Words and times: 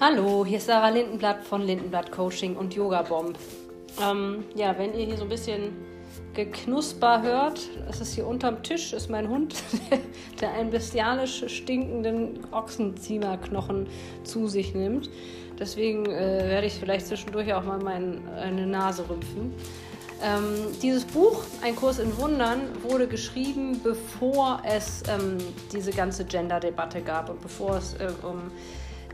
Hallo, 0.00 0.46
hier 0.46 0.58
ist 0.58 0.66
Sarah 0.68 0.90
Lindenblatt 0.90 1.42
von 1.42 1.62
Lindenblatt 1.62 2.12
Coaching 2.12 2.54
und 2.54 2.72
Yoga 2.72 3.02
Bomb. 3.02 3.36
Ähm, 4.00 4.44
ja, 4.54 4.78
wenn 4.78 4.94
ihr 4.96 5.06
hier 5.06 5.16
so 5.16 5.24
ein 5.24 5.28
bisschen 5.28 5.72
geknusper 6.34 7.20
hört, 7.20 7.68
das 7.84 8.00
ist 8.00 8.14
hier 8.14 8.24
unterm 8.24 8.62
Tisch, 8.62 8.92
ist 8.92 9.10
mein 9.10 9.28
Hund, 9.28 9.56
der 10.40 10.52
einen 10.52 10.70
bestialisch 10.70 11.42
stinkenden 11.48 12.46
Ochsenziemerknochen 12.52 13.88
zu 14.22 14.46
sich 14.46 14.72
nimmt. 14.72 15.10
Deswegen 15.58 16.06
äh, 16.06 16.44
werde 16.48 16.68
ich 16.68 16.74
vielleicht 16.74 17.08
zwischendurch 17.08 17.52
auch 17.52 17.64
mal 17.64 17.80
meine 17.80 18.66
Nase 18.68 19.04
rümpfen. 19.10 19.52
Ähm, 20.22 20.78
dieses 20.80 21.04
Buch, 21.06 21.42
Ein 21.60 21.74
Kurs 21.74 21.98
in 21.98 22.16
Wundern, 22.18 22.60
wurde 22.82 23.08
geschrieben, 23.08 23.80
bevor 23.82 24.62
es 24.64 25.02
ähm, 25.08 25.38
diese 25.72 25.90
ganze 25.90 26.24
Gender-Debatte 26.24 27.00
gab 27.00 27.30
und 27.30 27.40
bevor 27.40 27.78
es 27.78 27.94
äh, 27.94 28.12
um 28.22 28.52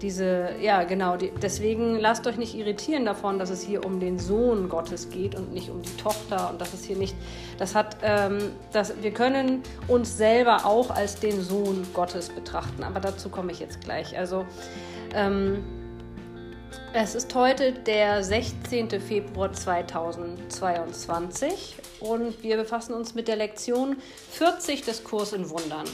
diese, 0.04 0.50
ja 0.60 0.84
genau, 0.84 1.16
die, 1.16 1.32
deswegen 1.42 1.98
lasst 1.98 2.26
euch 2.26 2.36
nicht 2.36 2.54
irritieren 2.54 3.06
davon, 3.06 3.38
dass 3.38 3.48
es 3.48 3.62
hier 3.62 3.86
um 3.86 4.00
den 4.00 4.18
Sohn 4.18 4.68
Gottes 4.68 5.08
geht 5.08 5.34
und 5.34 5.54
nicht 5.54 5.70
um 5.70 5.80
die 5.80 5.96
Tochter 5.96 6.50
und 6.50 6.60
dass 6.60 6.74
es 6.74 6.84
hier 6.84 6.96
nicht, 6.96 7.16
das 7.56 7.74
hat, 7.74 7.96
ähm, 8.02 8.52
das, 8.70 8.92
wir 9.00 9.12
können 9.12 9.62
uns 9.88 10.18
selber 10.18 10.66
auch 10.66 10.90
als 10.90 11.18
den 11.18 11.40
Sohn 11.40 11.86
Gottes 11.94 12.28
betrachten, 12.28 12.84
aber 12.84 13.00
dazu 13.00 13.30
komme 13.30 13.50
ich 13.50 13.60
jetzt 13.60 13.80
gleich. 13.80 14.18
Also 14.18 14.44
ähm, 15.14 15.64
es 16.92 17.14
ist 17.14 17.34
heute 17.34 17.72
der 17.72 18.22
16. 18.22 19.00
Februar 19.00 19.54
2022 19.54 21.76
und 22.00 22.42
wir 22.42 22.58
befassen 22.58 22.92
uns 22.92 23.14
mit 23.14 23.26
der 23.26 23.36
Lektion 23.36 23.96
40 24.32 24.82
des 24.82 25.02
Kurs 25.02 25.32
in 25.32 25.48
Wundern. 25.48 25.86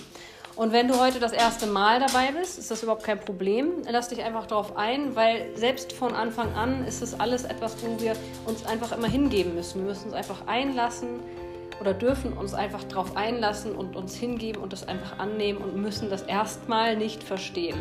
Und 0.60 0.73
wenn 0.73 0.88
du 0.88 1.00
heute 1.00 1.20
das 1.20 1.32
erste 1.32 1.66
Mal 1.66 2.00
dabei 2.00 2.32
bist, 2.38 2.59
ist 2.59 2.71
das 2.71 2.82
überhaupt 2.82 3.02
kein 3.02 3.18
Problem. 3.18 3.82
Lass 3.90 4.09
dich 4.09 4.23
einfach 4.23 4.45
darauf 4.45 4.76
ein, 4.76 5.16
weil 5.16 5.57
selbst 5.57 5.90
von 5.90 6.12
Anfang 6.12 6.52
an 6.52 6.85
ist 6.85 7.01
es 7.01 7.18
alles 7.18 7.45
etwas, 7.45 7.79
wo 7.82 7.98
wir 7.98 8.12
uns 8.45 8.66
einfach 8.66 8.95
immer 8.95 9.09
hingeben 9.09 9.54
müssen. 9.54 9.80
Wir 9.80 9.87
müssen 9.87 10.09
uns 10.09 10.12
einfach 10.12 10.46
einlassen 10.46 11.20
oder 11.80 11.95
dürfen 11.95 12.35
uns 12.35 12.52
einfach 12.52 12.85
darauf 12.85 13.16
einlassen 13.16 13.74
und 13.74 13.96
uns 13.96 14.15
hingeben 14.15 14.62
und 14.62 14.74
das 14.74 14.87
einfach 14.87 15.18
annehmen 15.18 15.60
und 15.60 15.76
müssen 15.76 16.10
das 16.10 16.24
erstmal 16.24 16.95
nicht 16.95 17.23
verstehen. 17.23 17.79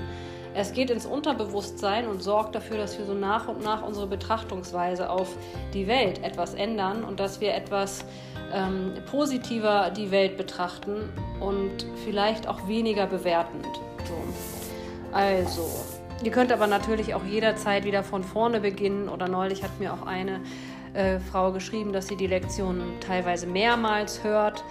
Es 0.53 0.71
geht 0.71 0.89
ins 0.89 1.05
Unterbewusstsein 1.05 2.07
und 2.07 2.23
sorgt 2.23 2.55
dafür, 2.55 2.77
dass 2.77 2.97
wir 2.97 3.05
so 3.05 3.13
nach 3.13 3.49
und 3.49 3.61
nach 3.61 3.85
unsere 3.85 4.07
Betrachtungsweise 4.07 5.09
auf 5.09 5.35
die 5.73 5.85
Welt 5.87 6.23
etwas 6.23 6.53
ändern 6.53 7.03
und 7.03 7.19
dass 7.19 7.41
wir 7.41 7.53
etwas 7.53 8.05
ähm, 8.53 8.93
positiver 9.09 9.91
die 9.95 10.11
Welt 10.11 10.37
betrachten 10.37 11.09
und 11.39 11.85
vielleicht 12.05 12.47
auch 12.47 12.67
weniger 12.67 13.07
bewertend. 13.07 13.65
So. 14.05 14.13
Also, 15.11 15.69
ihr 16.23 16.31
könnt 16.31 16.51
aber 16.51 16.67
natürlich 16.67 17.13
auch 17.13 17.23
jederzeit 17.23 17.85
wieder 17.85 18.03
von 18.03 18.23
vorne 18.23 18.59
beginnen 18.59 19.09
oder 19.09 19.27
neulich 19.27 19.63
hat 19.63 19.79
mir 19.79 19.93
auch 19.93 20.05
eine 20.05 20.41
äh, 20.93 21.19
Frau 21.19 21.51
geschrieben, 21.51 21.93
dass 21.93 22.07
sie 22.07 22.15
die 22.15 22.27
Lektionen 22.27 22.99
teilweise 22.99 23.47
mehrmals 23.47 24.23
hört. 24.23 24.63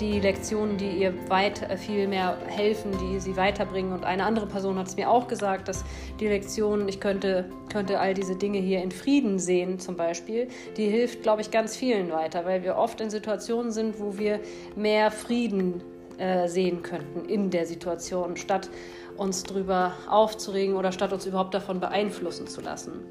Die 0.00 0.20
Lektionen, 0.20 0.76
die 0.76 0.90
ihr 0.90 1.14
weit 1.28 1.62
äh, 1.62 1.76
viel 1.76 2.08
mehr 2.08 2.36
helfen, 2.46 2.92
die 2.98 3.20
sie 3.20 3.36
weiterbringen. 3.36 3.92
Und 3.92 4.04
eine 4.04 4.24
andere 4.24 4.46
Person 4.46 4.78
hat 4.78 4.86
es 4.86 4.96
mir 4.96 5.10
auch 5.10 5.28
gesagt, 5.28 5.68
dass 5.68 5.84
die 6.20 6.28
Lektionen, 6.28 6.88
ich 6.88 7.00
könnte, 7.00 7.50
könnte 7.72 8.00
all 8.00 8.14
diese 8.14 8.36
Dinge 8.36 8.58
hier 8.58 8.82
in 8.82 8.90
Frieden 8.90 9.38
sehen, 9.38 9.78
zum 9.78 9.96
Beispiel, 9.96 10.48
die 10.76 10.88
hilft, 10.88 11.22
glaube 11.22 11.42
ich, 11.42 11.50
ganz 11.50 11.76
vielen 11.76 12.10
weiter, 12.10 12.44
weil 12.44 12.62
wir 12.62 12.76
oft 12.76 13.00
in 13.00 13.10
Situationen 13.10 13.70
sind, 13.70 14.00
wo 14.00 14.18
wir 14.18 14.40
mehr 14.74 15.10
Frieden 15.10 15.82
äh, 16.18 16.48
sehen 16.48 16.82
könnten 16.82 17.28
in 17.28 17.50
der 17.50 17.66
Situation, 17.66 18.36
statt 18.36 18.70
uns 19.16 19.42
darüber 19.42 19.92
aufzuregen 20.08 20.74
oder 20.76 20.92
statt 20.92 21.12
uns 21.12 21.26
überhaupt 21.26 21.54
davon 21.54 21.80
beeinflussen 21.80 22.46
zu 22.46 22.60
lassen. 22.60 23.04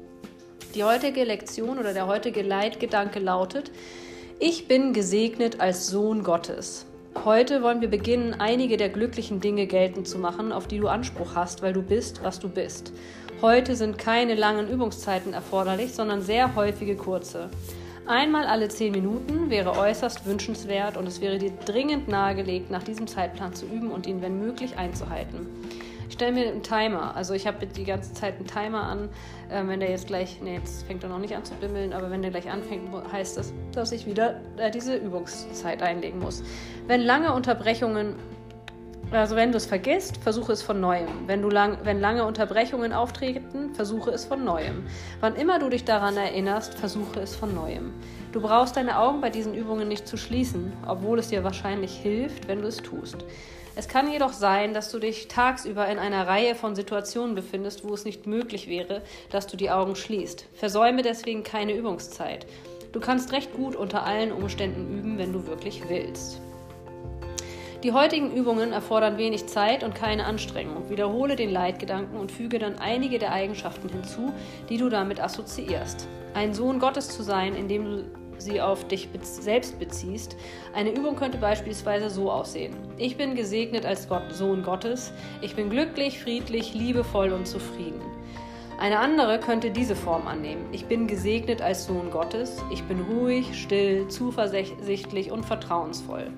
Die 0.76 0.84
heutige 0.84 1.24
Lektion 1.24 1.78
oder 1.78 1.94
der 1.94 2.06
heutige 2.06 2.42
Leitgedanke 2.42 3.18
lautet, 3.18 3.70
ich 4.38 4.68
bin 4.68 4.92
gesegnet 4.92 5.58
als 5.58 5.86
Sohn 5.86 6.22
Gottes. 6.22 6.84
Heute 7.24 7.62
wollen 7.62 7.80
wir 7.80 7.88
beginnen, 7.88 8.34
einige 8.34 8.76
der 8.76 8.90
glücklichen 8.90 9.40
Dinge 9.40 9.66
geltend 9.66 10.06
zu 10.06 10.18
machen, 10.18 10.52
auf 10.52 10.66
die 10.68 10.76
du 10.76 10.88
Anspruch 10.88 11.34
hast, 11.34 11.62
weil 11.62 11.72
du 11.72 11.80
bist, 11.80 12.22
was 12.22 12.40
du 12.40 12.50
bist. 12.50 12.92
Heute 13.40 13.74
sind 13.74 13.96
keine 13.96 14.34
langen 14.34 14.68
Übungszeiten 14.68 15.32
erforderlich, 15.32 15.94
sondern 15.94 16.20
sehr 16.20 16.54
häufige 16.54 16.96
kurze. 16.96 17.48
Einmal 18.06 18.44
alle 18.44 18.68
zehn 18.68 18.92
Minuten 18.92 19.48
wäre 19.48 19.78
äußerst 19.78 20.26
wünschenswert 20.26 20.98
und 20.98 21.06
es 21.06 21.22
wäre 21.22 21.38
dir 21.38 21.52
dringend 21.64 22.06
nahegelegt, 22.06 22.70
nach 22.70 22.82
diesem 22.82 23.06
Zeitplan 23.06 23.54
zu 23.54 23.64
üben 23.64 23.90
und 23.90 24.06
ihn, 24.06 24.20
wenn 24.20 24.38
möglich, 24.38 24.76
einzuhalten. 24.76 25.46
Ich 26.08 26.14
stelle 26.14 26.32
mir 26.32 26.46
einen 26.48 26.62
Timer. 26.62 27.16
Also 27.16 27.34
ich 27.34 27.46
habe 27.46 27.66
die 27.66 27.84
ganze 27.84 28.12
Zeit 28.14 28.36
einen 28.36 28.46
Timer 28.46 28.82
an. 28.84 29.08
Ähm, 29.50 29.68
wenn 29.68 29.80
der 29.80 29.90
jetzt 29.90 30.06
gleich, 30.06 30.40
nee, 30.42 30.56
jetzt 30.56 30.86
fängt 30.86 31.02
er 31.02 31.08
noch 31.08 31.18
nicht 31.18 31.36
an 31.36 31.44
zu 31.44 31.54
bimmeln, 31.54 31.92
aber 31.92 32.10
wenn 32.10 32.22
der 32.22 32.30
gleich 32.30 32.50
anfängt, 32.50 32.90
heißt 33.12 33.36
das, 33.36 33.52
dass 33.72 33.92
ich 33.92 34.06
wieder 34.06 34.40
äh, 34.56 34.70
diese 34.70 34.96
Übungszeit 34.96 35.82
einlegen 35.82 36.18
muss. 36.18 36.42
Wenn 36.86 37.00
lange 37.00 37.32
Unterbrechungen 37.32 38.16
also 39.12 39.36
wenn 39.36 39.52
du 39.52 39.56
es 39.56 39.66
vergisst, 39.66 40.16
versuche 40.16 40.52
es 40.52 40.62
von 40.62 40.80
neuem. 40.80 41.06
Wenn, 41.28 41.40
du 41.40 41.48
lang, 41.48 41.78
wenn 41.84 42.00
lange 42.00 42.24
Unterbrechungen 42.24 42.92
auftreten, 42.92 43.72
versuche 43.72 44.10
es 44.10 44.24
von 44.24 44.44
neuem. 44.44 44.84
Wann 45.20 45.36
immer 45.36 45.60
du 45.60 45.68
dich 45.68 45.84
daran 45.84 46.16
erinnerst, 46.16 46.74
versuche 46.74 47.20
es 47.20 47.36
von 47.36 47.54
neuem. 47.54 47.94
Du 48.32 48.40
brauchst 48.40 48.76
deine 48.76 48.98
Augen 48.98 49.20
bei 49.20 49.30
diesen 49.30 49.54
Übungen 49.54 49.86
nicht 49.86 50.08
zu 50.08 50.16
schließen, 50.16 50.72
obwohl 50.88 51.20
es 51.20 51.28
dir 51.28 51.44
wahrscheinlich 51.44 51.96
hilft, 51.96 52.48
wenn 52.48 52.62
du 52.62 52.68
es 52.68 52.78
tust. 52.78 53.24
Es 53.78 53.88
kann 53.88 54.10
jedoch 54.10 54.32
sein, 54.32 54.72
dass 54.72 54.90
du 54.90 54.98
dich 54.98 55.28
tagsüber 55.28 55.86
in 55.86 55.98
einer 55.98 56.26
Reihe 56.26 56.54
von 56.54 56.74
Situationen 56.74 57.34
befindest, 57.34 57.86
wo 57.86 57.92
es 57.92 58.06
nicht 58.06 58.26
möglich 58.26 58.68
wäre, 58.68 59.02
dass 59.30 59.46
du 59.46 59.58
die 59.58 59.70
Augen 59.70 59.96
schließt. 59.96 60.46
Versäume 60.54 61.02
deswegen 61.02 61.42
keine 61.42 61.74
Übungszeit. 61.74 62.46
Du 62.92 63.00
kannst 63.00 63.32
recht 63.32 63.52
gut 63.52 63.76
unter 63.76 64.04
allen 64.04 64.32
Umständen 64.32 64.98
üben, 64.98 65.18
wenn 65.18 65.34
du 65.34 65.46
wirklich 65.46 65.82
willst. 65.90 66.40
Die 67.82 67.92
heutigen 67.92 68.32
Übungen 68.32 68.72
erfordern 68.72 69.18
wenig 69.18 69.46
Zeit 69.46 69.84
und 69.84 69.94
keine 69.94 70.24
Anstrengung. 70.24 70.88
Wiederhole 70.88 71.36
den 71.36 71.50
Leitgedanken 71.50 72.16
und 72.16 72.32
füge 72.32 72.58
dann 72.58 72.78
einige 72.78 73.18
der 73.18 73.32
Eigenschaften 73.32 73.90
hinzu, 73.90 74.32
die 74.70 74.78
du 74.78 74.88
damit 74.88 75.20
assoziierst. 75.20 76.08
Ein 76.32 76.54
Sohn 76.54 76.78
Gottes 76.78 77.10
zu 77.10 77.22
sein, 77.22 77.54
indem 77.54 77.84
du 77.84 78.04
sie 78.38 78.60
auf 78.60 78.86
dich 78.88 79.08
selbst 79.22 79.78
beziehst. 79.78 80.36
Eine 80.74 80.90
Übung 80.90 81.16
könnte 81.16 81.38
beispielsweise 81.38 82.10
so 82.10 82.30
aussehen. 82.30 82.74
Ich 82.98 83.16
bin 83.16 83.34
gesegnet 83.34 83.86
als 83.86 84.08
Gott, 84.08 84.32
Sohn 84.32 84.62
Gottes. 84.62 85.12
Ich 85.40 85.54
bin 85.54 85.70
glücklich, 85.70 86.18
friedlich, 86.18 86.74
liebevoll 86.74 87.32
und 87.32 87.46
zufrieden. 87.46 88.00
Eine 88.78 88.98
andere 88.98 89.40
könnte 89.40 89.70
diese 89.70 89.96
Form 89.96 90.26
annehmen. 90.26 90.66
Ich 90.72 90.84
bin 90.84 91.06
gesegnet 91.06 91.62
als 91.62 91.86
Sohn 91.86 92.10
Gottes. 92.10 92.62
Ich 92.70 92.82
bin 92.84 93.00
ruhig, 93.00 93.58
still, 93.58 94.08
zuversichtlich 94.08 95.30
und 95.30 95.46
vertrauensvoll. 95.46 96.30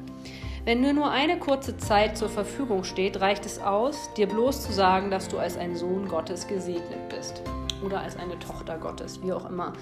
Wenn 0.64 0.82
dir 0.82 0.92
nur 0.92 1.10
eine 1.10 1.38
kurze 1.38 1.76
Zeit 1.78 2.16
zur 2.16 2.28
Verfügung 2.28 2.84
steht, 2.84 3.20
reicht 3.20 3.46
es 3.46 3.60
aus, 3.60 4.10
dir 4.16 4.26
bloß 4.26 4.62
zu 4.62 4.72
sagen, 4.72 5.10
dass 5.10 5.28
du 5.28 5.38
als 5.38 5.56
ein 5.56 5.76
Sohn 5.76 6.08
Gottes 6.08 6.46
gesegnet 6.46 7.08
bist 7.08 7.42
oder 7.82 8.00
als 8.00 8.16
eine 8.16 8.38
Tochter 8.38 8.78
Gottes, 8.78 9.22
wie 9.22 9.32
auch 9.32 9.48
immer. 9.48 9.72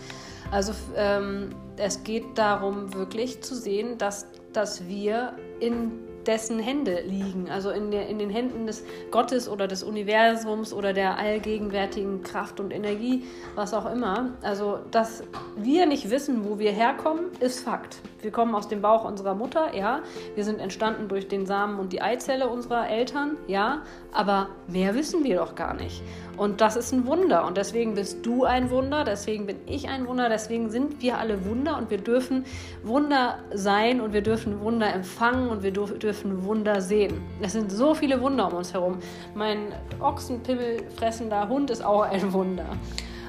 Also 0.50 0.72
ähm, 0.94 1.50
es 1.76 2.02
geht 2.04 2.36
darum, 2.36 2.94
wirklich 2.94 3.42
zu 3.42 3.54
sehen, 3.54 3.98
dass, 3.98 4.26
dass 4.52 4.86
wir 4.86 5.34
in 5.60 5.92
dessen 6.26 6.58
Hände 6.58 7.00
liegen, 7.06 7.50
also 7.50 7.70
in, 7.70 7.90
der, 7.90 8.08
in 8.08 8.18
den 8.18 8.30
Händen 8.30 8.66
des 8.66 8.84
Gottes 9.10 9.48
oder 9.48 9.68
des 9.68 9.82
Universums 9.82 10.72
oder 10.72 10.92
der 10.92 11.18
allgegenwärtigen 11.18 12.22
Kraft 12.22 12.60
und 12.60 12.72
Energie, 12.72 13.24
was 13.54 13.74
auch 13.74 13.90
immer. 13.90 14.30
Also, 14.42 14.78
dass 14.90 15.22
wir 15.56 15.86
nicht 15.86 16.10
wissen, 16.10 16.48
wo 16.48 16.58
wir 16.58 16.72
herkommen, 16.72 17.26
ist 17.40 17.60
Fakt. 17.60 17.98
Wir 18.22 18.32
kommen 18.32 18.54
aus 18.54 18.66
dem 18.66 18.82
Bauch 18.82 19.04
unserer 19.04 19.34
Mutter, 19.34 19.74
ja. 19.76 20.00
Wir 20.34 20.44
sind 20.44 20.58
entstanden 20.58 21.08
durch 21.08 21.28
den 21.28 21.46
Samen 21.46 21.78
und 21.78 21.92
die 21.92 22.02
Eizelle 22.02 22.48
unserer 22.48 22.88
Eltern, 22.88 23.36
ja. 23.46 23.82
Aber 24.12 24.48
mehr 24.66 24.94
wissen 24.94 25.22
wir 25.22 25.36
doch 25.36 25.54
gar 25.54 25.74
nicht. 25.74 26.02
Und 26.36 26.60
das 26.60 26.76
ist 26.76 26.92
ein 26.92 27.06
Wunder. 27.06 27.46
Und 27.46 27.56
deswegen 27.56 27.94
bist 27.94 28.24
du 28.26 28.44
ein 28.44 28.70
Wunder, 28.70 29.04
deswegen 29.04 29.46
bin 29.46 29.56
ich 29.66 29.88
ein 29.88 30.06
Wunder, 30.06 30.28
deswegen 30.28 30.70
sind 30.70 31.00
wir 31.00 31.18
alle 31.18 31.44
Wunder 31.46 31.78
und 31.78 31.90
wir 31.90 31.98
dürfen 31.98 32.44
Wunder 32.82 33.38
sein 33.54 34.00
und 34.00 34.12
wir 34.12 34.22
dürfen 34.22 34.60
Wunder 34.60 34.92
empfangen 34.92 35.48
und 35.48 35.62
wir 35.62 35.72
dürfen 35.72 36.15
Wunder 36.24 36.80
sehen. 36.80 37.22
Es 37.40 37.52
sind 37.52 37.70
so 37.70 37.94
viele 37.94 38.20
Wunder 38.20 38.46
um 38.48 38.54
uns 38.54 38.72
herum. 38.72 38.98
Mein 39.34 39.72
Ochsenpimmelfressender 40.00 41.48
Hund 41.48 41.70
ist 41.70 41.84
auch 41.84 42.02
ein 42.02 42.32
Wunder. 42.32 42.66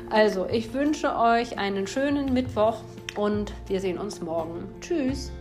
Also, 0.10 0.46
ich 0.46 0.74
wünsche 0.74 1.16
euch 1.18 1.58
einen 1.58 1.86
schönen 1.86 2.34
Mittwoch 2.34 2.82
und 3.16 3.54
wir 3.68 3.82
sehen 3.82 3.98
uns 3.98 4.22
morgen. 4.22 4.68
Tschüss. 4.80 5.32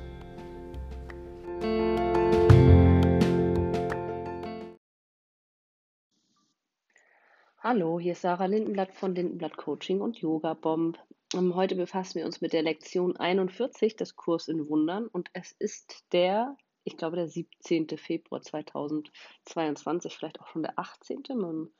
Hallo, 7.69 7.99
hier 7.99 8.13
ist 8.13 8.23
Sarah 8.23 8.47
Lindenblatt 8.47 8.95
von 8.95 9.15
Lindenblatt 9.15 9.57
Coaching 9.57 10.01
und 10.01 10.19
Yoga 10.19 10.55
Bomb. 10.55 10.99
Ähm, 11.35 11.57
heute 11.57 11.75
befassen 11.75 12.21
wir 12.21 12.25
uns 12.25 12.41
mit 12.41 12.53
der 12.53 12.63
Lektion 12.63 13.17
41 13.17 13.97
des 13.97 14.15
Kurs 14.15 14.47
in 14.47 14.69
Wundern 14.69 15.09
und 15.09 15.31
es 15.33 15.51
ist 15.59 16.05
der, 16.13 16.57
ich 16.87 16.97
glaube, 16.97 17.17
der 17.17 17.29
17. 17.29 17.89
Februar 17.99 18.41
2022, 18.41 20.17
vielleicht 20.17 20.41
auch 20.41 20.47
schon 20.47 20.63
der 20.63 20.79
18. 20.79 21.23
Man 21.35 21.71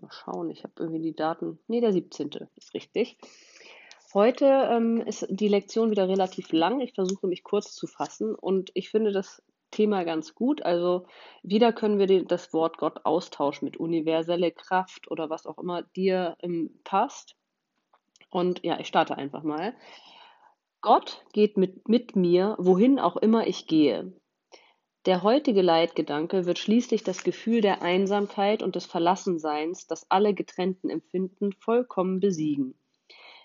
Mal 0.00 0.10
schauen, 0.10 0.50
ich 0.50 0.64
habe 0.64 0.74
irgendwie 0.78 1.00
die 1.00 1.14
Daten. 1.14 1.58
Nee, 1.68 1.80
der 1.80 1.92
17. 1.92 2.30
ist 2.56 2.74
richtig. 2.74 3.16
Heute 4.12 4.46
ähm, 4.46 5.00
ist 5.00 5.26
die 5.28 5.48
Lektion 5.48 5.90
wieder 5.90 6.08
relativ 6.08 6.52
lang. 6.52 6.80
Ich 6.80 6.94
versuche 6.94 7.26
mich 7.26 7.42
kurz 7.42 7.74
zu 7.74 7.86
fassen 7.86 8.34
und 8.34 8.70
ich 8.74 8.90
finde 8.90 9.12
das 9.12 9.42
Thema 9.70 10.04
ganz 10.04 10.34
gut. 10.34 10.62
Also 10.62 11.06
wieder 11.42 11.72
können 11.72 11.98
wir 11.98 12.24
das 12.24 12.52
Wort 12.52 12.78
Gott 12.78 13.04
austauschen 13.04 13.66
mit 13.66 13.76
universelle 13.76 14.52
Kraft 14.52 15.10
oder 15.10 15.30
was 15.30 15.46
auch 15.46 15.58
immer 15.58 15.82
dir 15.82 16.36
ähm, 16.40 16.80
passt. 16.84 17.36
Und 18.30 18.64
ja, 18.64 18.78
ich 18.80 18.88
starte 18.88 19.16
einfach 19.16 19.42
mal. 19.42 19.74
Gott 20.80 21.24
geht 21.32 21.56
mit, 21.56 21.88
mit 21.88 22.14
mir, 22.14 22.56
wohin 22.58 22.98
auch 22.98 23.16
immer 23.16 23.46
ich 23.46 23.66
gehe. 23.66 24.12
Der 25.06 25.22
heutige 25.22 25.60
Leitgedanke 25.60 26.46
wird 26.46 26.58
schließlich 26.58 27.02
das 27.04 27.24
Gefühl 27.24 27.60
der 27.60 27.82
Einsamkeit 27.82 28.62
und 28.62 28.74
des 28.74 28.86
Verlassenseins, 28.86 29.86
das 29.86 30.10
alle 30.10 30.32
Getrennten 30.32 30.88
empfinden, 30.88 31.52
vollkommen 31.52 32.20
besiegen. 32.20 32.74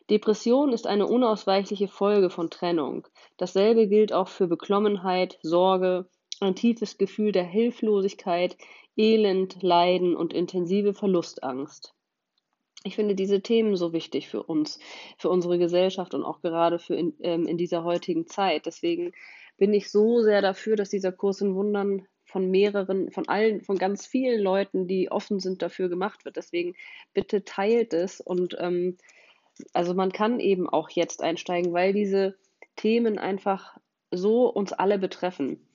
Depression 0.10 0.72
ist 0.72 0.88
eine 0.88 1.06
unausweichliche 1.06 1.90
Folge 1.90 2.30
von 2.30 2.50
Trennung. 2.50 3.08
Dasselbe 3.36 3.88
gilt 3.88 4.14
auch 4.14 4.30
für 4.30 4.48
Beklommenheit, 4.48 5.38
Sorge, 5.44 6.08
ein 6.40 6.56
tiefes 6.56 6.98
Gefühl 6.98 7.34
der 7.34 7.44
Hilflosigkeit, 7.44 8.58
Elend, 8.96 9.62
Leiden 9.62 10.16
und 10.16 10.34
intensive 10.34 10.94
Verlustangst. 10.94 11.94
Ich 12.86 12.96
finde 12.96 13.14
diese 13.14 13.42
Themen 13.42 13.76
so 13.76 13.92
wichtig 13.92 14.30
für 14.30 14.44
uns, 14.44 14.80
für 15.18 15.30
unsere 15.30 15.60
Gesellschaft 15.60 16.14
und 16.14 16.24
auch 16.24 16.42
gerade 16.42 16.80
für 16.80 16.96
in, 16.96 17.14
ähm, 17.20 17.46
in 17.46 17.58
dieser 17.58 17.84
heutigen 17.84 18.26
Zeit. 18.26 18.66
Deswegen 18.66 19.12
bin 19.60 19.74
ich 19.74 19.92
so 19.92 20.22
sehr 20.22 20.42
dafür, 20.42 20.76
dass 20.76 20.90
dieser 20.90 21.12
Kurs 21.12 21.42
in 21.42 21.54
Wundern 21.54 22.08
von 22.26 22.50
mehreren, 22.50 23.12
von 23.12 23.28
allen, 23.28 23.62
von 23.62 23.78
ganz 23.78 24.06
vielen 24.06 24.42
Leuten, 24.42 24.88
die 24.88 25.12
offen 25.12 25.40
sind, 25.40 25.62
dafür 25.62 25.90
gemacht 25.90 26.26
wird. 26.26 26.38
Deswegen 26.38 26.76
bitte 27.14 27.44
teilt 27.44 27.94
es 27.94 28.22
und 28.22 28.56
ähm, 28.60 28.98
also 29.74 29.94
man 29.94 30.12
kann 30.12 30.40
eben 30.40 30.70
auch 30.70 30.90
jetzt 30.90 31.22
einsteigen, 31.22 31.74
weil 31.74 31.94
diese 31.94 32.36
Themen 32.76 33.18
einfach 33.18 33.78
so 34.12 34.48
uns 34.48 34.72
alle 34.74 34.98
betreffen. 34.98 35.68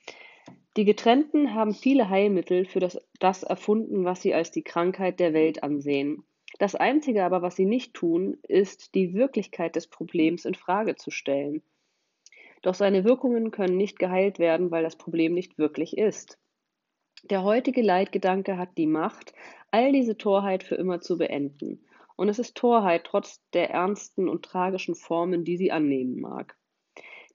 Die 0.76 0.84
Getrennten 0.84 1.54
haben 1.54 1.74
viele 1.74 2.08
Heilmittel 2.08 2.64
für 2.64 2.80
das, 2.80 2.98
das 3.20 3.42
erfunden, 3.42 4.04
was 4.04 4.22
sie 4.22 4.34
als 4.34 4.50
die 4.50 4.62
Krankheit 4.62 5.20
der 5.20 5.32
Welt 5.32 5.62
ansehen. 5.62 6.24
Das 6.58 6.74
Einzige 6.74 7.24
aber, 7.24 7.42
was 7.42 7.56
sie 7.56 7.66
nicht 7.66 7.94
tun, 7.94 8.38
ist, 8.48 8.94
die 8.94 9.12
Wirklichkeit 9.14 9.76
des 9.76 9.86
Problems 9.88 10.44
in 10.44 10.54
Frage 10.54 10.96
zu 10.96 11.10
stellen. 11.10 11.62
Doch 12.64 12.72
seine 12.72 13.04
Wirkungen 13.04 13.50
können 13.50 13.76
nicht 13.76 13.98
geheilt 13.98 14.38
werden, 14.38 14.70
weil 14.70 14.82
das 14.82 14.96
Problem 14.96 15.34
nicht 15.34 15.58
wirklich 15.58 15.98
ist. 15.98 16.38
Der 17.24 17.44
heutige 17.44 17.82
Leitgedanke 17.82 18.56
hat 18.56 18.78
die 18.78 18.86
Macht, 18.86 19.34
all 19.70 19.92
diese 19.92 20.16
Torheit 20.16 20.62
für 20.62 20.74
immer 20.74 21.02
zu 21.02 21.18
beenden. 21.18 21.84
Und 22.16 22.30
es 22.30 22.38
ist 22.38 22.56
Torheit 22.56 23.04
trotz 23.04 23.42
der 23.50 23.68
ernsten 23.68 24.30
und 24.30 24.46
tragischen 24.46 24.94
Formen, 24.94 25.44
die 25.44 25.58
sie 25.58 25.72
annehmen 25.72 26.18
mag. 26.22 26.56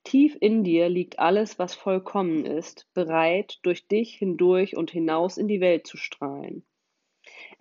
Tief 0.04 0.36
in 0.42 0.64
dir 0.64 0.90
liegt 0.90 1.20
alles, 1.20 1.60
was 1.60 1.76
vollkommen 1.76 2.44
ist, 2.44 2.88
bereit, 2.96 3.60
durch 3.62 3.88
dich 3.88 4.16
hindurch 4.16 4.76
und 4.78 4.90
hinaus 4.90 5.38
in 5.38 5.48
die 5.48 5.62
Welt 5.62 5.86
zu 5.86 5.98
strahlen. 5.98 6.66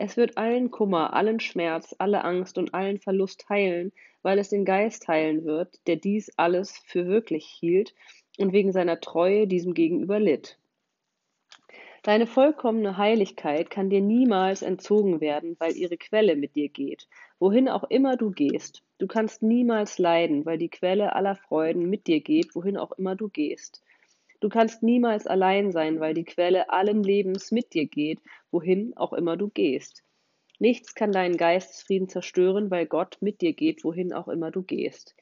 Es 0.00 0.17
wird 0.17 0.39
allen 0.39 0.71
Kummer, 0.71 1.12
allen 1.12 1.41
Schmerz, 1.41 1.93
alle 1.99 2.25
Angst 2.25 2.56
und 2.56 2.73
allen 2.73 3.00
Verlust 3.00 3.49
heilen, 3.49 3.93
weil 4.23 4.39
es 4.39 4.49
den 4.49 4.65
Geist 4.65 5.09
heilen 5.09 5.45
wird, 5.45 5.81
der 5.89 5.97
dies 5.97 6.31
alles 6.37 6.79
für 6.87 7.09
wirklich 7.09 7.45
hielt 7.45 7.95
und 8.39 8.53
wegen 8.53 8.71
seiner 8.71 9.00
Treue 9.00 9.49
diesem 9.49 9.75
gegenüber 9.75 10.21
litt. 10.21 10.56
Deine 12.05 12.29
vollkommene 12.29 12.97
Heiligkeit 12.97 13.71
kann 13.71 13.91
dir 13.91 14.00
niemals 14.00 14.62
entzogen 14.62 15.21
werden, 15.21 15.56
weil 15.59 15.77
ihre 15.77 15.97
Quelle 15.97 16.37
mit 16.37 16.55
dir 16.55 16.69
geht, 16.69 17.09
wohin 17.41 17.69
auch 17.69 17.85
immer 17.91 18.17
du 18.17 18.31
gehst. 18.31 18.85
Du 18.99 19.09
kannst 19.09 19.43
niemals 19.43 19.99
leiden, 19.99 20.47
weil 20.47 20.59
die 20.59 20.71
Quelle 20.71 21.17
aller 21.17 21.35
Freuden 21.35 21.91
mit 21.91 22.06
dir 22.06 22.21
geht, 22.21 22.55
wohin 22.55 22.77
auch 22.77 22.93
immer 22.93 23.17
du 23.17 23.29
gehst. 23.29 23.83
Du 24.40 24.49
kannst 24.49 24.82
niemals 24.82 25.26
allein 25.26 25.73
sein, 25.73 26.00
weil 26.00 26.14
die 26.14 26.25
Quelle 26.25 26.70
allen 26.70 27.02
Lebens 27.02 27.50
mit 27.50 27.75
dir 27.75 27.87
geht, 27.87 28.20
wohin 28.50 28.96
auch 28.96 29.12
immer 29.12 29.37
du 29.37 29.49
gehst. 29.49 30.05
Nichts 30.58 30.94
kann 30.94 31.12
deinen 31.12 31.37
Geistesfrieden 31.37 32.08
zerstören, 32.08 32.70
weil 32.70 32.87
Gott 32.87 33.19
mit 33.20 33.40
dir 33.40 33.52
geht, 33.52 33.85
wohin 33.85 34.12
auch 34.12 34.29
immer 34.29 34.50
du 34.50 34.62
gehst. 34.62 35.14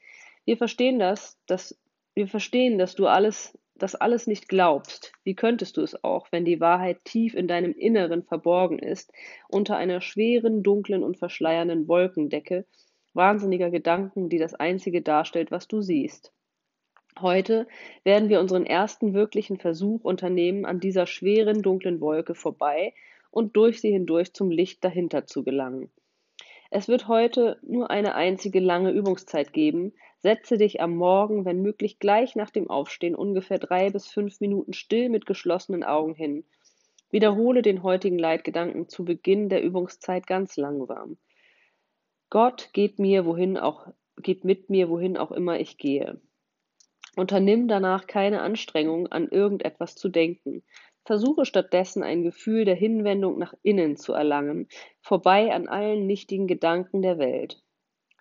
Wir 0.45 0.57
verstehen 0.57 0.99
das, 0.99 1.37
dass 1.45 1.79
wir 2.15 2.27
verstehen, 2.27 2.77
dass 2.77 2.95
du 2.95 3.07
alles 3.07 3.57
das 3.77 3.95
alles 3.95 4.27
nicht 4.27 4.49
glaubst, 4.49 5.13
wie 5.23 5.35
könntest 5.35 5.77
du 5.77 5.81
es 5.81 6.03
auch, 6.03 6.31
wenn 6.31 6.45
die 6.45 6.59
Wahrheit 6.59 7.03
tief 7.05 7.35
in 7.35 7.47
deinem 7.47 7.73
Inneren 7.73 8.23
verborgen 8.23 8.79
ist, 8.79 9.11
unter 9.47 9.77
einer 9.77 10.01
schweren, 10.01 10.63
dunklen 10.63 11.03
und 11.03 11.17
verschleiernden 11.17 11.87
Wolkendecke 11.87 12.65
wahnsinniger 13.13 13.71
Gedanken, 13.71 14.29
die 14.29 14.37
das 14.37 14.53
einzige 14.53 15.01
darstellt, 15.01 15.51
was 15.51 15.67
du 15.67 15.81
siehst? 15.81 16.31
Heute 17.21 17.67
werden 18.03 18.29
wir 18.29 18.39
unseren 18.39 18.65
ersten 18.65 19.13
wirklichen 19.13 19.57
Versuch 19.57 20.03
unternehmen, 20.03 20.65
an 20.65 20.79
dieser 20.79 21.07
schweren, 21.07 21.61
dunklen 21.61 21.99
Wolke 21.99 22.35
vorbei 22.35 22.93
und 23.31 23.55
durch 23.55 23.81
sie 23.81 23.91
hindurch 23.91 24.33
zum 24.33 24.51
Licht 24.51 24.83
dahinter 24.83 25.25
zu 25.25 25.43
gelangen. 25.43 25.89
Es 26.69 26.87
wird 26.87 27.07
heute 27.07 27.59
nur 27.61 27.89
eine 27.89 28.15
einzige 28.15 28.59
lange 28.59 28.91
Übungszeit 28.91 29.53
geben. 29.53 29.93
Setze 30.19 30.57
dich 30.57 30.81
am 30.81 30.95
Morgen, 30.95 31.45
wenn 31.45 31.61
möglich 31.61 31.99
gleich 31.99 32.35
nach 32.35 32.49
dem 32.49 32.69
Aufstehen, 32.69 33.15
ungefähr 33.15 33.57
drei 33.57 33.89
bis 33.89 34.07
fünf 34.07 34.41
Minuten 34.41 34.73
still 34.73 35.09
mit 35.09 35.25
geschlossenen 35.25 35.83
Augen 35.83 36.13
hin. 36.13 36.43
Wiederhole 37.09 37.61
den 37.61 37.83
heutigen 37.83 38.19
Leitgedanken 38.19 38.89
zu 38.89 39.05
Beginn 39.05 39.47
der 39.47 39.63
Übungszeit 39.63 40.27
ganz 40.27 40.57
langsam. 40.57 41.17
Gott 42.29 42.71
geht 42.73 42.99
mir 42.99 43.25
wohin 43.25 43.57
auch, 43.57 43.87
geht 44.21 44.43
mit 44.43 44.69
mir, 44.69 44.89
wohin 44.89 45.15
auch 45.15 45.31
immer 45.31 45.59
ich 45.59 45.77
gehe. 45.77 46.19
Unternimm 47.17 47.67
danach 47.67 48.05
keine 48.05 48.41
Anstrengung, 48.41 49.07
an 49.07 49.27
irgendetwas 49.27 49.95
zu 49.95 50.07
denken. 50.07 50.61
Versuche 51.03 51.45
stattdessen 51.45 52.03
ein 52.03 52.21
Gefühl 52.21 52.63
der 52.63 52.75
Hinwendung 52.75 53.39
nach 53.39 53.55
innen 53.63 53.97
zu 53.97 54.13
erlangen, 54.13 54.67
vorbei 55.01 55.51
an 55.51 55.67
allen 55.67 56.05
nichtigen 56.05 56.45
Gedanken 56.45 57.01
der 57.01 57.17
Welt. 57.17 57.63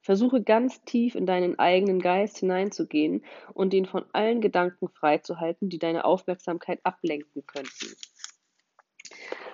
Versuche 0.00 0.42
ganz 0.42 0.82
tief 0.84 1.14
in 1.14 1.26
deinen 1.26 1.58
eigenen 1.58 2.00
Geist 2.00 2.38
hineinzugehen 2.38 3.22
und 3.52 3.74
ihn 3.74 3.84
von 3.84 4.06
allen 4.14 4.40
Gedanken 4.40 4.88
freizuhalten, 4.88 5.68
die 5.68 5.78
deine 5.78 6.06
Aufmerksamkeit 6.06 6.80
ablenken 6.82 7.44
könnten. 7.44 7.94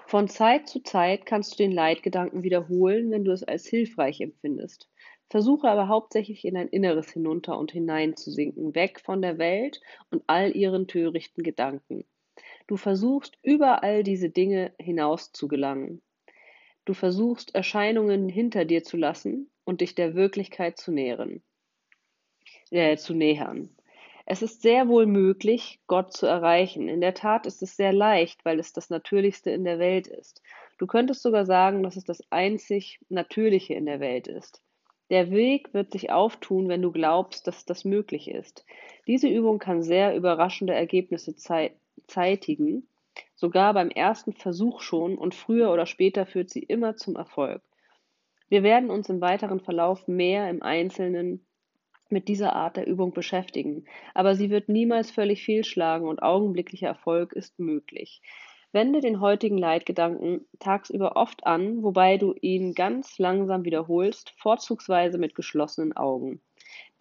Von 0.07 0.29
Zeit 0.29 0.69
zu 0.69 0.85
Zeit 0.85 1.27
kannst 1.27 1.55
du 1.55 1.57
den 1.57 1.73
Leitgedanken 1.73 2.45
wiederholen, 2.45 3.11
wenn 3.11 3.25
du 3.25 3.33
es 3.33 3.43
als 3.43 3.67
hilfreich 3.67 4.21
empfindest. 4.21 4.92
Versuche 5.33 5.71
aber 5.71 5.89
hauptsächlich 5.89 6.45
in 6.45 6.57
dein 6.57 6.69
Inneres 6.69 7.11
hinunter 7.11 7.57
und 7.57 7.73
hineinzusinken, 7.73 8.75
weg 8.75 9.01
von 9.01 9.23
der 9.23 9.39
Welt 9.39 9.81
und 10.11 10.23
all 10.27 10.55
ihren 10.55 10.89
törichten 10.89 11.43
Gedanken. 11.43 12.05
Du 12.67 12.77
versuchst 12.77 13.39
über 13.41 13.83
all 13.83 14.03
diese 14.03 14.29
Dinge 14.29 14.75
hinaus 14.79 15.33
zu 15.33 15.49
gelangen. 15.49 16.03
Du 16.85 16.93
versuchst 16.93 17.55
Erscheinungen 17.55 18.29
hinter 18.29 18.67
dir 18.67 18.85
zu 18.85 18.99
lassen 18.99 19.51
und 19.65 19.81
dich 19.81 19.95
der 19.95 20.15
Wirklichkeit 20.15 20.77
zu 20.77 20.93
nähren, 20.93 21.43
äh, 22.71 22.99
zu 22.99 23.15
nähern. 23.15 23.71
Es 24.27 24.43
ist 24.43 24.61
sehr 24.61 24.87
wohl 24.87 25.07
möglich, 25.07 25.81
Gott 25.87 26.13
zu 26.13 26.27
erreichen. 26.27 26.91
In 26.91 27.01
der 27.01 27.15
Tat 27.15 27.47
ist 27.47 27.63
es 27.63 27.75
sehr 27.75 27.95
leicht, 27.95 28.45
weil 28.45 28.61
es 28.61 28.75
das 28.75 28.91
Natürlichste 28.91 29.51
in 29.51 29.65
der 29.65 29.79
Welt 29.79 30.09
ist. 30.09 30.43
Du 30.77 30.87
könntest 30.87 31.23
sogar 31.23 31.47
sagen, 31.47 31.83
dass 31.83 31.97
es 31.97 32.05
das 32.05 32.23
einzig 32.29 33.01
Natürliche 33.09 33.73
in 33.73 33.87
der 33.87 33.99
Welt 33.99 34.29
ist. 34.29 34.63
Der 35.13 35.31
Weg 35.31 35.75
wird 35.75 35.93
sich 35.93 36.11
auftun, 36.11 36.69
wenn 36.69 36.81
du 36.81 36.91
glaubst, 36.91 37.47
dass 37.47 37.67
das 37.67 37.85
möglich 37.85 38.31
ist. 38.31 38.65
Diese 39.07 39.29
Übung 39.29 39.59
kann 39.59 39.83
sehr 39.83 40.17
überraschende 40.17 40.75
Ergebnisse 40.75 41.37
zeigen 41.37 41.77
zeitigen, 42.07 42.89
sogar 43.35 43.75
beim 43.75 43.91
ersten 43.91 44.33
Versuch 44.33 44.81
schon 44.81 45.17
und 45.19 45.35
früher 45.35 45.71
oder 45.71 45.87
später 45.87 46.27
führt 46.27 46.51
sie 46.51 46.63
immer 46.63 46.97
zum 46.97 47.17
Erfolg. 47.17 47.63
Wir 48.49 48.63
werden 48.63 48.91
uns 48.91 49.09
im 49.09 49.21
weiteren 49.21 49.61
Verlauf 49.61 50.09
mehr 50.09 50.49
im 50.49 50.63
Einzelnen 50.63 51.45
mit 52.09 52.29
dieser 52.29 52.55
Art 52.55 52.77
der 52.77 52.87
Übung 52.87 53.13
beschäftigen, 53.13 53.85
aber 54.15 54.35
sie 54.35 54.51
wird 54.51 54.69
niemals 54.69 55.11
völlig 55.11 55.45
fehlschlagen 55.45 56.09
und 56.09 56.23
augenblicklicher 56.23 56.89
Erfolg 56.89 57.35
ist 57.35 57.59
möglich. 57.59 58.23
Wende 58.73 59.01
den 59.01 59.21
heutigen 59.21 59.59
Leitgedanken 59.59 60.47
tagsüber 60.59 61.17
oft 61.17 61.47
an, 61.47 61.83
wobei 61.83 62.17
du 62.17 62.35
ihn 62.41 62.75
ganz 62.75 63.19
langsam 63.19 63.65
wiederholst, 63.65 64.33
vorzugsweise 64.39 65.19
mit 65.19 65.35
geschlossenen 65.35 65.95
Augen. 65.95 66.41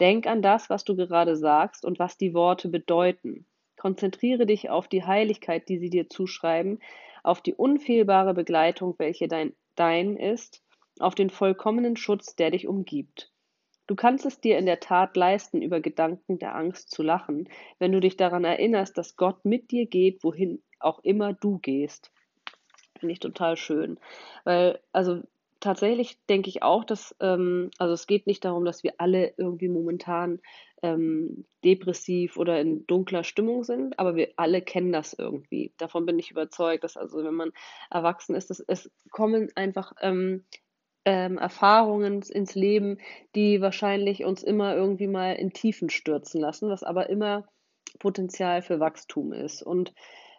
Denk 0.01 0.27
an 0.27 0.41
das, 0.41 0.69
was 0.69 0.83
du 0.83 0.97
gerade 0.97 1.37
sagst 1.37 1.85
und 1.85 1.97
was 1.97 2.17
die 2.17 2.33
Worte 2.33 2.67
bedeuten. 2.67 3.45
Konzentriere 3.77 4.45
dich 4.45 4.69
auf 4.69 4.89
die 4.89 5.05
Heiligkeit, 5.05 5.69
die 5.69 5.77
sie 5.77 5.89
dir 5.89 6.09
zuschreiben, 6.09 6.79
auf 7.23 7.41
die 7.41 7.53
unfehlbare 7.53 8.33
Begleitung, 8.33 8.95
welche 8.97 9.29
dein, 9.29 9.53
dein 9.75 10.17
ist, 10.17 10.61
auf 10.99 11.15
den 11.15 11.29
vollkommenen 11.29 11.95
Schutz, 11.95 12.35
der 12.35 12.51
dich 12.51 12.67
umgibt. 12.67 13.31
Du 13.87 13.95
kannst 13.95 14.25
es 14.25 14.41
dir 14.41 14.57
in 14.57 14.65
der 14.65 14.79
Tat 14.79 15.15
leisten, 15.15 15.61
über 15.61 15.79
Gedanken 15.79 16.37
der 16.37 16.55
Angst 16.55 16.91
zu 16.91 17.01
lachen, 17.01 17.49
wenn 17.79 17.91
du 17.91 17.99
dich 18.01 18.17
daran 18.17 18.43
erinnerst, 18.43 18.97
dass 18.97 19.15
Gott 19.15 19.45
mit 19.45 19.71
dir 19.71 19.85
geht, 19.85 20.23
wohin 20.23 20.61
auch 20.83 20.99
immer 21.03 21.33
du 21.33 21.59
gehst. 21.59 22.11
Finde 22.99 23.13
ich 23.13 23.19
total 23.19 23.57
schön. 23.57 23.99
Weil, 24.43 24.79
also 24.91 25.21
tatsächlich 25.59 26.17
denke 26.27 26.49
ich 26.49 26.63
auch, 26.63 26.83
dass, 26.83 27.15
ähm, 27.19 27.71
also 27.77 27.93
es 27.93 28.07
geht 28.07 28.27
nicht 28.27 28.43
darum, 28.43 28.65
dass 28.65 28.83
wir 28.83 28.95
alle 28.97 29.33
irgendwie 29.37 29.69
momentan 29.69 30.39
ähm, 30.83 31.45
depressiv 31.63 32.37
oder 32.37 32.59
in 32.59 32.85
dunkler 32.87 33.23
Stimmung 33.23 33.63
sind, 33.63 33.97
aber 33.99 34.15
wir 34.15 34.29
alle 34.35 34.61
kennen 34.61 34.91
das 34.91 35.13
irgendwie. 35.13 35.73
Davon 35.77 36.05
bin 36.05 36.19
ich 36.19 36.31
überzeugt, 36.31 36.83
dass 36.83 36.97
also 36.97 37.23
wenn 37.23 37.35
man 37.35 37.51
erwachsen 37.89 38.35
ist, 38.35 38.49
dass 38.49 38.59
es 38.59 38.91
kommen 39.11 39.49
einfach 39.55 39.93
ähm, 40.01 40.43
ähm, 41.05 41.37
Erfahrungen 41.37 42.21
ins 42.21 42.55
Leben, 42.55 42.97
die 43.35 43.61
wahrscheinlich 43.61 44.23
uns 44.23 44.43
immer 44.43 44.75
irgendwie 44.75 45.07
mal 45.07 45.33
in 45.33 45.53
Tiefen 45.53 45.89
stürzen 45.89 46.41
lassen, 46.41 46.69
was 46.69 46.83
aber 46.83 47.09
immer 47.09 47.45
Potenzial 47.99 48.61
für 48.61 48.79
Wachstum 48.79 49.33
ist. 49.33 49.61
Und 49.61 49.93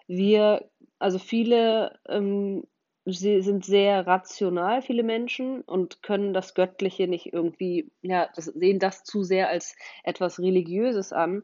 wir, 0.07 0.69
also 0.99 1.19
viele 1.19 1.99
ähm, 2.09 2.65
sie 3.05 3.43
sind 3.43 3.65
sehr 3.65 4.07
rational, 4.07 4.83
viele 4.83 5.03
Menschen, 5.03 5.63
und 5.63 6.03
können 6.03 6.33
das 6.33 6.55
Göttliche 6.55 7.09
nicht 7.09 7.33
irgendwie, 7.33 7.91
ja, 8.03 8.29
das, 8.35 8.47
sehen 8.47 8.79
das 8.79 9.05
zu 9.05 9.23
sehr 9.23 9.49
als 9.49 9.75
etwas 10.05 10.39
Religiöses 10.39 11.13
an. 11.13 11.43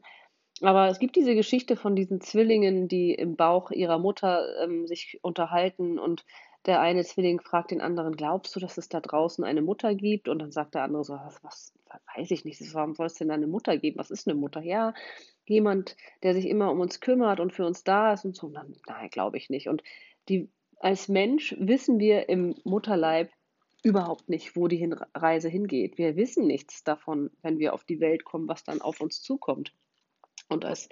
Aber 0.61 0.87
es 0.87 0.99
gibt 0.99 1.15
diese 1.15 1.35
Geschichte 1.35 1.75
von 1.75 1.95
diesen 1.95 2.21
Zwillingen, 2.21 2.87
die 2.87 3.13
im 3.13 3.35
Bauch 3.35 3.71
ihrer 3.71 3.97
Mutter 3.99 4.45
ähm, 4.63 4.87
sich 4.87 5.19
unterhalten 5.21 5.99
und 5.99 6.25
der 6.65 6.81
eine 6.81 7.03
Zwilling 7.05 7.39
fragt 7.39 7.71
den 7.71 7.79
anderen, 7.79 8.17
glaubst 8.17 8.53
du, 8.55 8.59
dass 8.59 8.77
es 8.77 8.89
da 8.89 8.99
draußen 8.99 9.45
eine 9.45 9.61
Mutter 9.61 9.95
gibt? 9.95 10.27
Und 10.27 10.39
dann 10.39 10.51
sagt 10.51 10.75
der 10.75 10.83
andere 10.83 11.05
so, 11.05 11.13
was, 11.13 11.41
was 11.41 11.73
weiß 12.17 12.31
ich 12.31 12.43
nicht, 12.43 12.61
warum 12.73 12.95
soll 12.95 13.05
es 13.05 13.13
denn 13.13 13.31
eine 13.31 13.47
Mutter 13.47 13.77
geben? 13.77 13.97
Was 13.97 14.11
ist 14.11 14.27
eine 14.27 14.35
Mutter? 14.35 14.61
Ja, 14.61 14.93
jemand, 15.49 15.97
der 16.23 16.33
sich 16.33 16.47
immer 16.47 16.71
um 16.71 16.79
uns 16.79 16.99
kümmert 17.01 17.39
und 17.39 17.53
für 17.53 17.65
uns 17.65 17.83
da 17.83 18.13
ist 18.13 18.25
und 18.25 18.35
so. 18.35 18.49
Dann, 18.49 18.73
nein, 18.87 19.09
glaube 19.09 19.37
ich 19.37 19.49
nicht. 19.49 19.67
Und 19.67 19.83
die 20.29 20.49
als 20.79 21.09
Mensch 21.09 21.55
wissen 21.59 21.99
wir 21.99 22.29
im 22.29 22.55
Mutterleib 22.63 23.29
überhaupt 23.83 24.29
nicht, 24.29 24.55
wo 24.55 24.67
die 24.67 24.89
Reise 25.13 25.49
hingeht. 25.49 25.97
Wir 25.97 26.15
wissen 26.15 26.47
nichts 26.47 26.83
davon, 26.83 27.31
wenn 27.41 27.59
wir 27.59 27.73
auf 27.73 27.83
die 27.83 27.99
Welt 27.99 28.23
kommen, 28.23 28.47
was 28.47 28.63
dann 28.63 28.81
auf 28.81 29.01
uns 29.01 29.21
zukommt. 29.21 29.73
Und 30.47 30.65
als, 30.65 30.89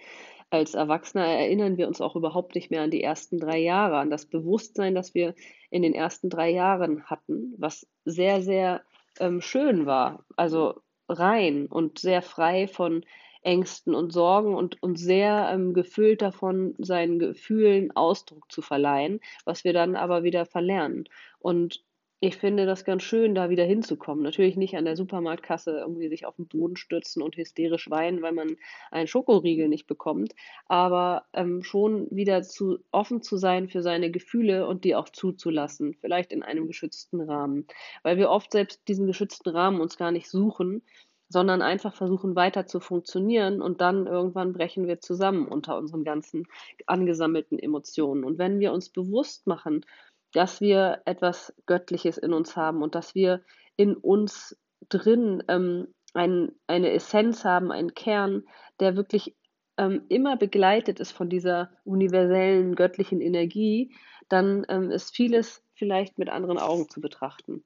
als 0.49 0.73
Erwachsener 0.73 1.25
erinnern 1.25 1.77
wir 1.77 1.87
uns 1.87 1.99
auch 1.99 2.15
überhaupt 2.15 2.55
nicht 2.55 2.71
mehr 2.71 2.81
an 2.81 2.91
die 2.91 3.03
ersten 3.03 3.39
drei 3.39 3.57
Jahre, 3.57 3.97
an 3.97 4.09
das 4.09 4.25
Bewusstsein, 4.25 4.95
das 4.95 5.13
wir 5.13 5.35
in 5.69 5.81
den 5.81 5.93
ersten 5.93 6.29
drei 6.29 6.49
Jahren 6.49 7.05
hatten, 7.05 7.53
was 7.57 7.87
sehr, 8.05 8.41
sehr 8.41 8.81
ähm, 9.19 9.41
schön 9.41 9.85
war. 9.85 10.25
Also 10.35 10.81
rein 11.09 11.67
und 11.67 11.99
sehr 11.99 12.21
frei 12.21 12.67
von 12.67 13.05
Ängsten 13.47 13.95
und 13.95 14.11
Sorgen 14.11 14.55
und, 14.55 14.81
und 14.83 14.99
sehr 14.99 15.49
ähm, 15.53 15.73
gefüllt 15.73 16.21
davon, 16.21 16.75
seinen 16.79 17.17
Gefühlen 17.17 17.95
Ausdruck 17.95 18.51
zu 18.51 18.61
verleihen, 18.61 19.21
was 19.45 19.63
wir 19.63 19.71
dann 19.71 19.95
aber 19.95 20.23
wieder 20.23 20.45
verlernen. 20.45 21.05
Und 21.39 21.81
ich 22.19 22.35
finde 22.35 22.65
das 22.65 22.83
ganz 22.83 23.03
schön, 23.03 23.35
da 23.35 23.49
wieder 23.49 23.63
hinzukommen. 23.63 24.23
Natürlich 24.23 24.57
nicht 24.57 24.75
an 24.75 24.85
der 24.85 24.97
Supermarktkasse 24.97 25.77
irgendwie 25.77 26.09
sich 26.09 26.25
auf 26.25 26.35
den 26.35 26.47
Boden 26.47 26.75
stürzen 26.75 27.21
und 27.21 27.37
hysterisch 27.37 27.89
weinen, 27.89 28.21
weil 28.21 28.33
man 28.33 28.57
einen 28.91 29.07
Schokoriegel 29.07 29.69
nicht 29.69 29.87
bekommt, 29.87 30.33
aber 30.65 31.25
ähm, 31.33 31.63
schon 31.63 32.07
wieder 32.09 32.41
zu 32.41 32.79
offen 32.91 33.21
zu 33.21 33.37
sein 33.37 33.69
für 33.69 33.81
seine 33.81 34.11
Gefühle 34.11 34.67
und 34.67 34.83
die 34.83 34.95
auch 34.95 35.09
zuzulassen, 35.09 35.93
vielleicht 35.93 36.33
in 36.33 36.43
einem 36.43 36.67
geschützten 36.67 37.21
Rahmen, 37.21 37.67
weil 38.01 38.17
wir 38.17 38.29
oft 38.29 38.51
selbst 38.51 38.87
diesen 38.87 39.05
geschützten 39.07 39.49
Rahmen 39.49 39.79
uns 39.79 39.95
gar 39.95 40.11
nicht 40.11 40.27
suchen, 40.27 40.81
sondern 41.29 41.61
einfach 41.61 41.93
versuchen 41.93 42.35
weiter 42.35 42.65
zu 42.67 42.79
funktionieren 42.79 43.61
und 43.61 43.81
dann 43.81 44.07
irgendwann 44.07 44.53
brechen 44.53 44.87
wir 44.87 45.01
zusammen 45.01 45.47
unter 45.47 45.77
unseren 45.77 46.03
ganzen 46.03 46.47
angesammelten 46.85 47.59
Emotionen. 47.59 48.23
Und 48.23 48.37
wenn 48.37 48.59
wir 48.59 48.71
uns 48.71 48.89
bewusst 48.89 49.47
machen, 49.47 49.85
dass 50.31 50.61
wir 50.61 51.01
etwas 51.05 51.53
Göttliches 51.65 52.17
in 52.17 52.33
uns 52.33 52.55
haben 52.55 52.81
und 52.81 52.95
dass 52.95 53.15
wir 53.15 53.41
in 53.75 53.95
uns 53.95 54.57
drin 54.89 55.43
ähm, 55.47 55.87
ein, 56.13 56.51
eine 56.67 56.91
Essenz 56.91 57.43
haben, 57.43 57.71
einen 57.71 57.93
Kern, 57.93 58.43
der 58.79 58.95
wirklich 58.95 59.35
ähm, 59.77 60.05
immer 60.09 60.37
begleitet 60.37 60.99
ist 60.99 61.11
von 61.11 61.29
dieser 61.29 61.71
universellen 61.83 62.75
göttlichen 62.75 63.21
Energie, 63.21 63.95
dann 64.29 64.65
ähm, 64.69 64.91
ist 64.91 65.15
vieles 65.15 65.63
vielleicht 65.75 66.17
mit 66.17 66.29
anderen 66.29 66.57
Augen 66.57 66.89
zu 66.89 67.01
betrachten. 67.01 67.63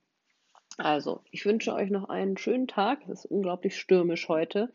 Also, 0.77 1.21
ich 1.31 1.45
wünsche 1.45 1.73
euch 1.73 1.89
noch 1.89 2.09
einen 2.09 2.37
schönen 2.37 2.67
Tag. 2.67 3.01
Es 3.03 3.25
ist 3.25 3.31
unglaublich 3.31 3.77
stürmisch 3.77 4.27
heute. 4.29 4.71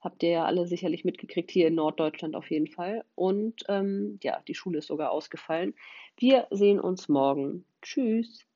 Habt 0.00 0.22
ihr 0.22 0.30
ja 0.30 0.44
alle 0.44 0.66
sicherlich 0.66 1.04
mitgekriegt, 1.04 1.50
hier 1.50 1.68
in 1.68 1.74
Norddeutschland 1.74 2.36
auf 2.36 2.50
jeden 2.50 2.68
Fall. 2.68 3.04
Und 3.14 3.64
ähm, 3.68 4.18
ja, 4.22 4.40
die 4.46 4.54
Schule 4.54 4.78
ist 4.78 4.86
sogar 4.86 5.10
ausgefallen. 5.10 5.74
Wir 6.16 6.46
sehen 6.50 6.80
uns 6.80 7.08
morgen. 7.08 7.64
Tschüss. 7.82 8.47